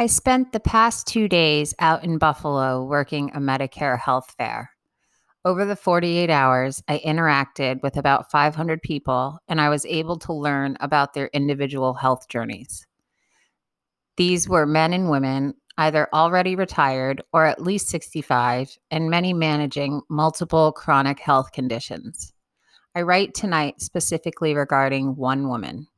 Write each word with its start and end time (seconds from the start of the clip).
I 0.00 0.06
spent 0.06 0.52
the 0.52 0.60
past 0.60 1.06
two 1.06 1.28
days 1.28 1.74
out 1.78 2.04
in 2.04 2.16
Buffalo 2.16 2.82
working 2.82 3.32
a 3.34 3.38
Medicare 3.38 3.98
health 3.98 4.34
fair. 4.38 4.70
Over 5.44 5.66
the 5.66 5.76
48 5.76 6.30
hours, 6.30 6.82
I 6.88 7.00
interacted 7.00 7.82
with 7.82 7.98
about 7.98 8.30
500 8.30 8.80
people 8.80 9.38
and 9.46 9.60
I 9.60 9.68
was 9.68 9.84
able 9.84 10.18
to 10.20 10.32
learn 10.32 10.78
about 10.80 11.12
their 11.12 11.26
individual 11.34 11.92
health 11.92 12.30
journeys. 12.30 12.86
These 14.16 14.48
were 14.48 14.64
men 14.64 14.94
and 14.94 15.10
women, 15.10 15.52
either 15.76 16.08
already 16.14 16.56
retired 16.56 17.20
or 17.34 17.44
at 17.44 17.60
least 17.60 17.88
65, 17.88 18.78
and 18.90 19.10
many 19.10 19.34
managing 19.34 20.00
multiple 20.08 20.72
chronic 20.72 21.20
health 21.20 21.52
conditions. 21.52 22.32
I 22.94 23.02
write 23.02 23.34
tonight 23.34 23.82
specifically 23.82 24.54
regarding 24.54 25.16
one 25.16 25.46
woman. 25.46 25.88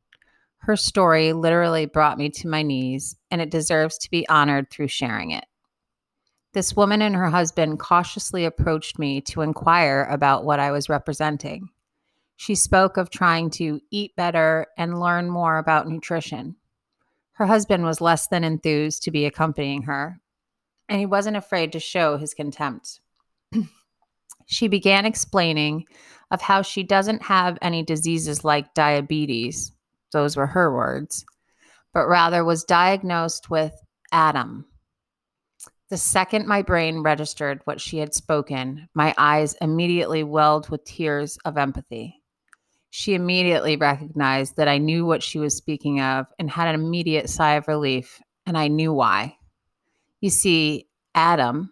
Her 0.63 0.77
story 0.77 1.33
literally 1.33 1.87
brought 1.87 2.19
me 2.19 2.31
to 2.31 2.47
my 2.47 2.63
knees, 2.63 3.17
and 3.33 3.41
it 3.41 3.51
deserves 3.51 3.99
to 3.99 4.11
be 4.11 4.29
honored 4.29 4.71
through 4.71 4.89
sharing 4.89 5.33
it. 5.33 5.45
This 6.53 6.77
woman 6.77 7.03
and 7.03 7.17
her 7.17 7.31
husband 7.31 7.81
cautiously 7.81 8.45
approached 8.45 8.97
me 8.97 9.21
to 9.23 9.41
inquire 9.41 10.07
about 10.09 10.45
what 10.45 10.61
I 10.61 10.71
was 10.71 10.89
representing. 10.89 11.71
She 12.37 12.55
spoke 12.55 12.97
of 12.97 13.11
trying 13.11 13.51
to 13.51 13.81
eat 13.91 14.15
better 14.15 14.69
and 14.79 15.01
learn 15.01 15.29
more 15.31 15.59
about 15.59 15.89
nutrition. 15.89 16.55
Her 17.33 17.47
husband 17.47 17.83
was 17.83 18.01
less 18.01 18.29
than 18.29 18.45
enthused 18.45 19.03
to 19.03 19.11
be 19.11 19.25
accompanying 19.25 19.83
her, 19.83 20.21
and 20.89 21.01
he 21.01 21.07
wasn't 21.07 21.37
afraid 21.37 21.73
to 21.73 21.81
show 21.81 22.19
his 22.19 22.35
contempt. 22.35 23.01
she 24.47 24.69
began 24.69 25.07
explaining 25.07 25.87
of 26.31 26.41
how 26.41 26.63
she 26.63 26.85
doesn't 26.85 27.23
have 27.23 27.59
any 27.63 27.83
diseases 27.83 28.45
like 28.45 28.75
diabetes, 28.75 29.73
those 30.13 30.37
were 30.37 30.47
her 30.47 30.73
words, 30.73 31.25
but 31.93 32.07
rather 32.07 32.45
was 32.45 32.65
diagnosed 32.65 33.51
with 33.51 33.75
ADEM. 34.13 34.65
The 35.91 35.99
second 35.99 36.47
my 36.47 36.63
brain 36.63 37.03
registered 37.03 37.61
what 37.65 37.81
she 37.81 37.99
had 37.99 38.15
spoken, 38.15 38.89
my 38.95 39.15
eyes 39.19 39.55
immediately 39.61 40.25
welled 40.25 40.71
with 40.71 40.85
tears 40.85 41.37
of 41.45 41.59
empathy. 41.59 42.23
She 42.89 43.15
immediately 43.15 43.77
recognized 43.77 44.57
that 44.57 44.69
I 44.69 44.79
knew 44.79 45.05
what 45.05 45.23
she 45.23 45.39
was 45.39 45.57
speaking 45.57 46.01
of 46.01 46.27
and 46.39 46.51
had 46.51 46.69
an 46.69 46.75
immediate 46.75 47.29
sigh 47.29 47.55
of 47.55 47.69
relief, 47.69 48.21
and 48.47 48.57
I 48.57 48.69
knew 48.69 48.93
why. 48.93 49.37
You 50.21 50.31
see, 50.31 50.89
ADEM 51.15 51.71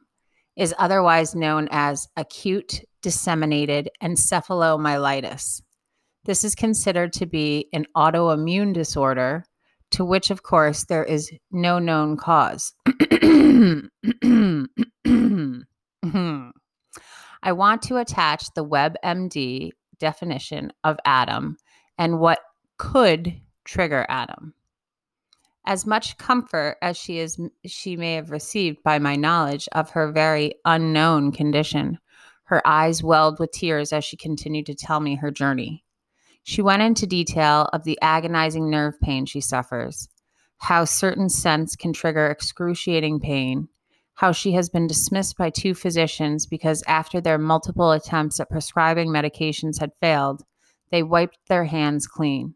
is 0.56 0.75
otherwise 0.78 1.34
known 1.34 1.69
as 1.70 2.08
acute 2.16 2.84
disseminated 3.02 3.88
encephalomyelitis. 4.02 5.62
This 6.24 6.44
is 6.44 6.54
considered 6.54 7.12
to 7.14 7.26
be 7.26 7.68
an 7.72 7.86
autoimmune 7.96 8.74
disorder 8.74 9.44
to 9.92 10.04
which, 10.04 10.30
of 10.30 10.42
course, 10.42 10.84
there 10.84 11.04
is 11.04 11.32
no 11.50 11.78
known 11.78 12.16
cause. 12.16 12.74
I 17.42 17.52
want 17.52 17.82
to 17.82 17.96
attach 17.96 18.52
the 18.54 18.64
WebMD 18.64 19.70
definition 19.98 20.72
of 20.84 20.98
ADEM 21.06 21.56
and 21.98 22.20
what 22.20 22.41
could 22.78 23.41
trigger 23.64 24.06
ADEM. 24.08 24.52
As 25.66 25.86
much 25.86 26.16
comfort 26.18 26.76
as 26.82 26.96
she 26.96 27.18
is 27.18 27.38
she 27.66 27.96
may 27.96 28.14
have 28.14 28.30
received 28.30 28.82
by 28.82 28.98
my 28.98 29.16
knowledge 29.16 29.68
of 29.72 29.91
her 29.91 30.10
very 30.12 30.54
unknown 30.64 31.32
condition, 31.32 31.98
her 32.44 32.66
eyes 32.66 33.02
welled 33.02 33.38
with 33.38 33.52
tears 33.52 33.92
as 33.92 34.04
she 34.04 34.16
continued 34.16 34.66
to 34.66 34.74
tell 34.74 35.00
me 35.00 35.14
her 35.16 35.30
journey. 35.30 35.84
She 36.42 36.62
went 36.62 36.83
into 36.83 37.06
detail 37.06 37.69
of 37.72 37.84
the 37.84 37.98
agonizing 38.00 38.70
nerve 38.70 39.00
pain 39.00 39.27
she 39.27 39.41
suffers, 39.41 40.08
how 40.58 40.84
certain 40.84 41.28
scents 41.28 41.77
can 41.77 41.92
trigger 41.92 42.27
excruciating 42.27 43.20
pain, 43.20 43.69
how 44.14 44.32
she 44.32 44.52
has 44.52 44.69
been 44.69 44.86
dismissed 44.86 45.36
by 45.36 45.50
two 45.50 45.74
physicians 45.74 46.47
because 46.47 46.82
after 46.86 47.20
their 47.20 47.38
multiple 47.38 47.92
attempts 47.92 48.41
at 48.41 48.50
prescribing 48.50 49.09
medications 49.09 49.81
had 49.81 49.92
failed, 50.00 50.42
they 50.91 51.03
wiped 51.03 51.38
their 51.48 51.65
hands 51.65 52.06
clean. 52.06 52.54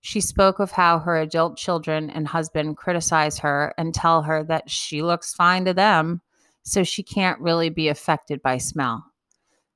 She 0.00 0.20
spoke 0.20 0.58
of 0.58 0.72
how 0.72 0.98
her 0.98 1.16
adult 1.16 1.56
children 1.56 2.10
and 2.10 2.26
husband 2.26 2.76
criticize 2.76 3.38
her 3.38 3.72
and 3.78 3.94
tell 3.94 4.22
her 4.22 4.42
that 4.44 4.68
she 4.68 5.00
looks 5.00 5.32
fine 5.32 5.64
to 5.66 5.72
them, 5.72 6.20
so 6.64 6.82
she 6.82 7.04
can't 7.04 7.40
really 7.40 7.70
be 7.70 7.88
affected 7.88 8.42
by 8.42 8.58
smell. 8.58 9.04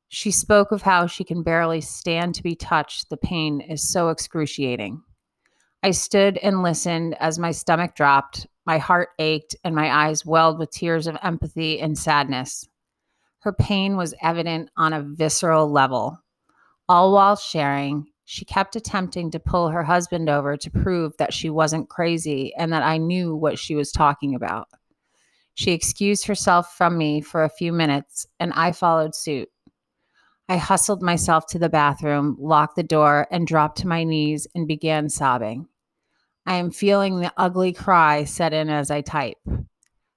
She 0.08 0.30
spoke 0.30 0.72
of 0.72 0.82
how 0.82 1.06
she 1.06 1.24
can 1.24 1.42
barely 1.42 1.80
stand 1.80 2.34
to 2.36 2.42
be 2.42 2.54
touched. 2.54 3.10
The 3.10 3.16
pain 3.16 3.60
is 3.60 3.88
so 3.88 4.08
excruciating. 4.08 5.02
I 5.82 5.90
stood 5.90 6.38
and 6.38 6.62
listened 6.62 7.16
as 7.20 7.38
my 7.38 7.50
stomach 7.50 7.94
dropped, 7.94 8.46
my 8.66 8.78
heart 8.78 9.10
ached, 9.18 9.56
and 9.64 9.74
my 9.74 10.06
eyes 10.06 10.26
welled 10.26 10.58
with 10.58 10.70
tears 10.70 11.06
of 11.06 11.16
empathy 11.22 11.80
and 11.80 11.96
sadness. 11.96 12.68
Her 13.40 13.52
pain 13.52 13.96
was 13.96 14.14
evident 14.22 14.70
on 14.76 14.92
a 14.92 15.02
visceral 15.02 15.70
level. 15.70 16.20
All 16.88 17.12
while 17.12 17.36
sharing, 17.36 18.06
she 18.24 18.44
kept 18.44 18.74
attempting 18.74 19.30
to 19.30 19.38
pull 19.38 19.68
her 19.68 19.84
husband 19.84 20.28
over 20.28 20.56
to 20.56 20.70
prove 20.70 21.16
that 21.18 21.32
she 21.32 21.48
wasn't 21.48 21.88
crazy 21.88 22.52
and 22.56 22.72
that 22.72 22.82
I 22.82 22.96
knew 22.96 23.36
what 23.36 23.58
she 23.58 23.76
was 23.76 23.92
talking 23.92 24.34
about. 24.34 24.68
She 25.54 25.70
excused 25.70 26.26
herself 26.26 26.74
from 26.76 26.98
me 26.98 27.20
for 27.20 27.44
a 27.44 27.48
few 27.48 27.72
minutes, 27.72 28.26
and 28.40 28.52
I 28.54 28.72
followed 28.72 29.14
suit. 29.14 29.48
I 30.48 30.56
hustled 30.58 31.02
myself 31.02 31.46
to 31.48 31.58
the 31.58 31.68
bathroom, 31.68 32.36
locked 32.38 32.76
the 32.76 32.82
door, 32.82 33.26
and 33.30 33.46
dropped 33.46 33.78
to 33.78 33.88
my 33.88 34.04
knees 34.04 34.46
and 34.54 34.68
began 34.68 35.08
sobbing. 35.08 35.66
I 36.46 36.54
am 36.54 36.70
feeling 36.70 37.18
the 37.18 37.32
ugly 37.36 37.72
cry 37.72 38.24
set 38.24 38.52
in 38.52 38.70
as 38.70 38.90
I 38.90 39.00
type. 39.00 39.38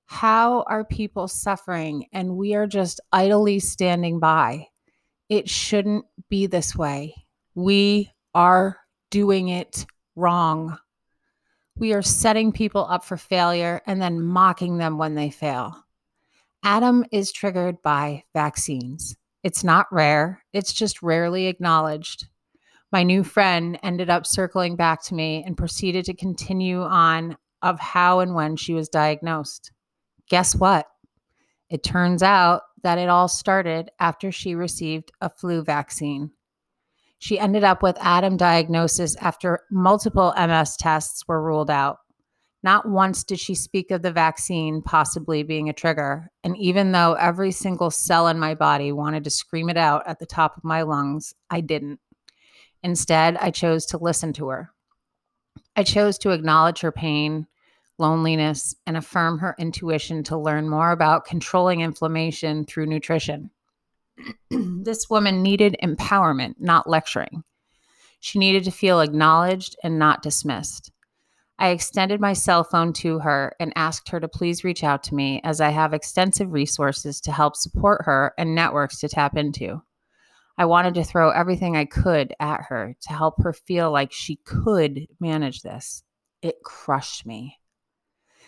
How 0.05 0.63
are 0.63 0.85
people 0.85 1.27
suffering 1.27 2.05
and 2.13 2.37
we 2.37 2.53
are 2.53 2.67
just 2.67 2.99
idly 3.11 3.59
standing 3.59 4.19
by? 4.19 4.67
It 5.29 5.49
shouldn't 5.49 6.05
be 6.29 6.45
this 6.45 6.75
way. 6.75 7.15
We 7.55 8.11
are 8.35 8.77
doing 9.09 9.49
it 9.49 9.85
wrong. 10.15 10.77
We 11.75 11.93
are 11.93 12.01
setting 12.01 12.51
people 12.51 12.85
up 12.87 13.03
for 13.03 13.17
failure 13.17 13.81
and 13.87 14.01
then 14.01 14.21
mocking 14.21 14.77
them 14.77 14.97
when 14.97 15.15
they 15.15 15.29
fail. 15.31 15.75
ADEM 16.63 17.05
is 17.11 17.31
triggered 17.31 17.81
by 17.81 18.23
vaccines. 18.33 19.15
It's 19.43 19.63
not 19.63 19.87
rare, 19.91 20.43
it's 20.53 20.73
just 20.73 21.01
rarely 21.01 21.47
acknowledged. 21.47 22.27
My 22.91 23.03
new 23.03 23.23
friend 23.23 23.79
ended 23.83 24.09
up 24.09 24.25
circling 24.25 24.75
back 24.75 25.03
to 25.05 25.15
me 25.15 25.43
and 25.45 25.55
proceeded 25.55 26.05
to 26.05 26.13
continue 26.13 26.81
on 26.81 27.37
of 27.61 27.79
how 27.79 28.19
and 28.19 28.33
when 28.33 28.55
she 28.55 28.73
was 28.73 28.89
diagnosed. 28.89 29.71
Guess 30.29 30.55
what? 30.55 30.87
It 31.69 31.83
turns 31.83 32.23
out 32.23 32.63
that 32.83 32.97
it 32.97 33.09
all 33.09 33.27
started 33.27 33.91
after 33.99 34.31
she 34.31 34.55
received 34.55 35.11
a 35.21 35.29
flu 35.29 35.63
vaccine. 35.63 36.31
She 37.19 37.37
ended 37.37 37.63
up 37.63 37.83
with 37.83 37.97
ADEM 37.97 38.37
diagnosis 38.37 39.15
after 39.17 39.59
multiple 39.69 40.33
MS 40.37 40.77
tests 40.77 41.27
were 41.27 41.43
ruled 41.43 41.69
out. 41.69 41.97
Not 42.61 42.87
once 42.87 43.23
did 43.23 43.39
she 43.39 43.55
speak 43.55 43.89
of 43.89 44.01
the 44.01 44.11
vaccine 44.11 44.81
possibly 44.81 45.43
being 45.43 45.69
a 45.69 45.73
trigger. 45.73 46.29
And 46.43 46.57
even 46.57 46.91
though 46.91 47.13
every 47.13 47.51
single 47.51 47.89
cell 47.89 48.27
in 48.27 48.37
my 48.37 48.53
body 48.53 48.91
wanted 48.91 49.23
to 49.23 49.29
scream 49.29 49.69
it 49.69 49.77
out 49.77 50.03
at 50.05 50.19
the 50.19 50.25
top 50.25 50.57
of 50.57 50.63
my 50.63 50.81
lungs, 50.81 51.33
I 51.49 51.61
didn't. 51.61 51.99
Instead, 52.83 53.37
I 53.37 53.51
chose 53.51 53.85
to 53.87 53.97
listen 53.97 54.33
to 54.33 54.49
her. 54.49 54.71
I 55.75 55.83
chose 55.83 56.17
to 56.19 56.31
acknowledge 56.31 56.81
her 56.81 56.91
pain, 56.91 57.47
loneliness, 57.97 58.75
and 58.85 58.97
affirm 58.97 59.39
her 59.39 59.55
intuition 59.57 60.23
to 60.23 60.37
learn 60.37 60.69
more 60.69 60.91
about 60.91 61.25
controlling 61.25 61.81
inflammation 61.81 62.65
through 62.65 62.87
nutrition. 62.87 63.51
this 64.49 65.09
woman 65.09 65.41
needed 65.41 65.77
empowerment, 65.81 66.55
not 66.59 66.89
lecturing. 66.89 67.43
She 68.19 68.39
needed 68.39 68.65
to 68.65 68.71
feel 68.71 68.99
acknowledged 68.99 69.77
and 69.81 69.97
not 69.97 70.21
dismissed. 70.21 70.91
I 71.61 71.69
extended 71.69 72.21
my 72.21 72.31
cell 72.31 72.63
phone 72.63 72.93
to 72.93 73.19
her 73.19 73.53
and 73.59 73.73
asked 73.75 74.07
her 74.09 74.19
to 74.21 74.29
please 74.29 74.63
reach 74.63 74.81
out 74.81 75.03
to 75.03 75.15
me 75.15 75.41
as 75.43 75.59
I 75.59 75.69
have 75.71 75.93
extensive 75.93 76.53
resources 76.53 77.19
to 77.21 77.33
help 77.33 77.57
support 77.57 78.05
her 78.05 78.33
and 78.37 78.55
networks 78.55 78.99
to 79.01 79.09
tap 79.09 79.35
into. 79.35 79.81
I 80.57 80.63
wanted 80.65 80.93
to 80.93 81.03
throw 81.03 81.31
everything 81.31 81.75
I 81.75 81.83
could 81.83 82.33
at 82.39 82.61
her 82.69 82.95
to 83.01 83.09
help 83.09 83.43
her 83.43 83.51
feel 83.51 83.91
like 83.91 84.13
she 84.13 84.37
could 84.45 85.05
manage 85.19 85.61
this. 85.61 86.01
It 86.41 86.63
crushed 86.63 87.25
me. 87.25 87.57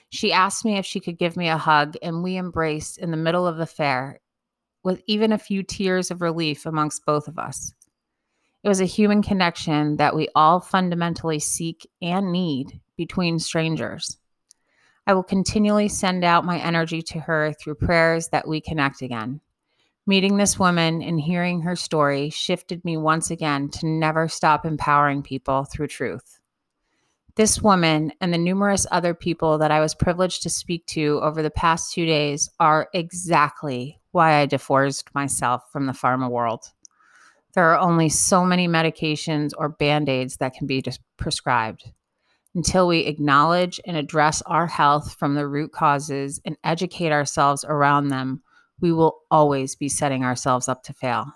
She 0.07 0.31
asked 0.31 0.63
me 0.63 0.77
if 0.77 0.85
she 0.85 1.01
could 1.01 1.17
give 1.17 1.35
me 1.35 1.49
a 1.49 1.57
hug, 1.57 1.95
and 2.01 2.23
we 2.23 2.37
embraced 2.37 2.97
in 2.97 3.11
the 3.11 3.17
middle 3.17 3.45
of 3.45 3.57
the 3.57 3.65
fair 3.65 4.21
with 4.83 5.01
even 5.07 5.33
a 5.33 5.37
few 5.37 5.63
tears 5.63 6.11
of 6.11 6.21
relief 6.21 6.65
amongst 6.65 7.05
both 7.05 7.27
of 7.27 7.37
us. 7.37 7.73
It 8.63 8.69
was 8.69 8.79
a 8.79 8.85
human 8.85 9.21
connection 9.21 9.97
that 9.97 10.15
we 10.15 10.27
all 10.35 10.59
fundamentally 10.59 11.39
seek 11.39 11.89
and 12.01 12.31
need 12.31 12.79
between 13.01 13.39
strangers. 13.39 14.19
I 15.07 15.15
will 15.15 15.23
continually 15.23 15.87
send 15.87 16.23
out 16.23 16.45
my 16.45 16.59
energy 16.59 17.01
to 17.01 17.19
her 17.21 17.51
through 17.51 17.87
prayers 17.87 18.27
that 18.27 18.47
we 18.47 18.61
connect 18.61 19.01
again. 19.01 19.41
Meeting 20.05 20.37
this 20.37 20.59
woman 20.59 21.01
and 21.01 21.19
hearing 21.19 21.61
her 21.61 21.75
story 21.75 22.29
shifted 22.29 22.85
me 22.85 22.97
once 22.97 23.31
again 23.31 23.69
to 23.69 23.87
never 23.87 24.27
stop 24.27 24.67
empowering 24.67 25.23
people 25.23 25.63
through 25.63 25.87
truth. 25.87 26.39
This 27.35 27.59
woman 27.59 28.11
and 28.21 28.31
the 28.31 28.37
numerous 28.37 28.85
other 28.91 29.15
people 29.15 29.57
that 29.57 29.71
I 29.71 29.79
was 29.79 29.95
privileged 29.95 30.43
to 30.43 30.49
speak 30.51 30.85
to 30.87 31.19
over 31.23 31.41
the 31.41 31.49
past 31.49 31.91
two 31.91 32.05
days 32.05 32.51
are 32.59 32.87
exactly 32.93 33.99
why 34.11 34.35
I 34.35 34.45
divorced 34.45 35.09
myself 35.15 35.63
from 35.71 35.87
the 35.87 35.93
pharma 35.93 36.29
world. 36.29 36.65
There 37.53 37.65
are 37.71 37.79
only 37.79 38.09
so 38.09 38.45
many 38.45 38.67
medications 38.67 39.53
or 39.57 39.69
band 39.69 40.07
aids 40.07 40.37
that 40.37 40.53
can 40.53 40.67
be 40.67 40.83
prescribed. 41.17 41.91
Until 42.53 42.87
we 42.87 42.99
acknowledge 42.99 43.79
and 43.85 43.95
address 43.95 44.41
our 44.43 44.67
health 44.67 45.13
from 45.13 45.35
the 45.35 45.47
root 45.47 45.71
causes 45.71 46.41
and 46.45 46.57
educate 46.63 47.11
ourselves 47.11 47.63
around 47.63 48.09
them, 48.09 48.41
we 48.81 48.91
will 48.91 49.19
always 49.31 49.75
be 49.75 49.87
setting 49.87 50.25
ourselves 50.25 50.67
up 50.67 50.83
to 50.83 50.93
fail. 50.93 51.27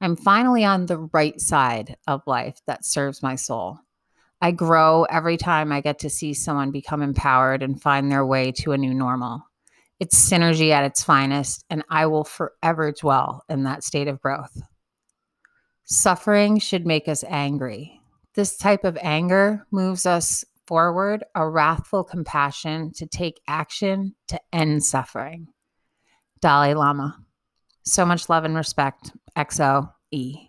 I'm 0.00 0.16
finally 0.16 0.64
on 0.64 0.86
the 0.86 0.98
right 1.12 1.40
side 1.40 1.96
of 2.06 2.26
life 2.26 2.60
that 2.66 2.84
serves 2.84 3.22
my 3.22 3.36
soul. 3.36 3.78
I 4.40 4.52
grow 4.52 5.04
every 5.04 5.36
time 5.36 5.72
I 5.72 5.80
get 5.80 5.98
to 6.00 6.10
see 6.10 6.34
someone 6.34 6.70
become 6.70 7.02
empowered 7.02 7.62
and 7.62 7.80
find 7.80 8.10
their 8.10 8.24
way 8.24 8.52
to 8.52 8.72
a 8.72 8.78
new 8.78 8.94
normal. 8.94 9.42
It's 9.98 10.30
synergy 10.30 10.70
at 10.70 10.84
its 10.84 11.02
finest, 11.02 11.64
and 11.70 11.84
I 11.90 12.06
will 12.06 12.22
forever 12.22 12.92
dwell 12.92 13.44
in 13.48 13.64
that 13.64 13.82
state 13.82 14.06
of 14.06 14.20
growth. 14.20 14.56
Suffering 15.84 16.58
should 16.58 16.86
make 16.86 17.08
us 17.08 17.24
angry. 17.24 17.97
This 18.38 18.56
type 18.56 18.84
of 18.84 18.96
anger 19.02 19.66
moves 19.72 20.06
us 20.06 20.44
forward, 20.64 21.24
a 21.34 21.48
wrathful 21.48 22.04
compassion 22.04 22.92
to 22.92 23.04
take 23.04 23.40
action 23.48 24.14
to 24.28 24.38
end 24.52 24.84
suffering. 24.84 25.48
Dalai 26.40 26.74
Lama. 26.74 27.18
So 27.84 28.06
much 28.06 28.28
love 28.28 28.44
and 28.44 28.54
respect. 28.54 29.10
XO 29.36 29.92
E. 30.12 30.47